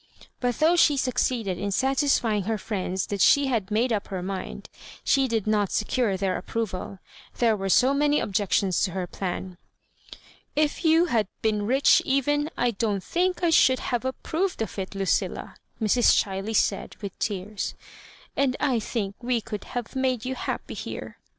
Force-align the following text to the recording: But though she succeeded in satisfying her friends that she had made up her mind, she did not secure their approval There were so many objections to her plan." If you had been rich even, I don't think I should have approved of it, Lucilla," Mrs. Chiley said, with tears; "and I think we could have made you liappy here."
But 0.39 0.55
though 0.57 0.75
she 0.75 0.97
succeeded 0.97 1.59
in 1.59 1.69
satisfying 1.69 2.45
her 2.45 2.57
friends 2.57 3.05
that 3.05 3.21
she 3.21 3.45
had 3.45 3.69
made 3.69 3.93
up 3.93 4.07
her 4.07 4.23
mind, 4.23 4.67
she 5.03 5.27
did 5.27 5.45
not 5.45 5.71
secure 5.71 6.17
their 6.17 6.37
approval 6.39 6.97
There 7.37 7.55
were 7.55 7.69
so 7.69 7.93
many 7.93 8.19
objections 8.19 8.81
to 8.81 8.93
her 8.93 9.05
plan." 9.05 9.59
If 10.65 10.83
you 10.83 11.05
had 11.05 11.27
been 11.43 11.67
rich 11.67 12.01
even, 12.03 12.49
I 12.57 12.71
don't 12.71 13.03
think 13.03 13.43
I 13.43 13.51
should 13.51 13.77
have 13.93 14.03
approved 14.03 14.63
of 14.63 14.79
it, 14.79 14.95
Lucilla," 14.95 15.55
Mrs. 15.79 16.17
Chiley 16.19 16.55
said, 16.55 16.95
with 17.03 17.19
tears; 17.19 17.75
"and 18.35 18.57
I 18.59 18.79
think 18.79 19.13
we 19.21 19.39
could 19.39 19.65
have 19.65 19.95
made 19.95 20.25
you 20.25 20.33
liappy 20.33 20.73
here." 20.75 21.19